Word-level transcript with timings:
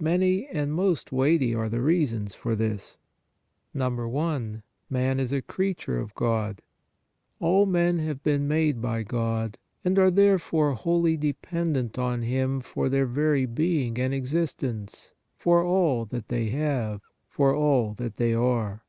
Many 0.00 0.44
and 0.48 0.72
most 0.72 1.12
weighty 1.12 1.54
are 1.54 1.68
the 1.68 1.80
reasons 1.80 2.34
for 2.34 2.56
this. 2.56 2.96
I. 3.72 3.78
MAN 4.90 5.20
Is 5.20 5.32
A 5.32 5.40
CREATURE 5.40 6.00
OF 6.00 6.16
GOD. 6.16 6.62
All 7.38 7.64
men 7.64 8.00
have 8.00 8.20
been 8.24 8.48
made 8.48 8.82
by 8.82 9.04
God 9.04 9.56
and 9.84 9.96
are, 9.96 10.10
therefore, 10.10 10.74
wholly 10.74 11.16
de 11.16 11.32
pendent 11.32 11.96
on 11.96 12.22
Him 12.22 12.60
for 12.60 12.88
their 12.88 13.06
very 13.06 13.46
being 13.46 14.00
and 14.00 14.12
existence, 14.12 15.12
for 15.36 15.62
all 15.62 16.06
that 16.06 16.26
they 16.26 16.46
have, 16.48 17.00
for 17.28 17.54
all 17.54 17.94
that 17.94 18.16
they 18.16 18.34
are. 18.34 18.82